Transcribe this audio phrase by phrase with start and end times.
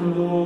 [0.00, 0.39] Senhor.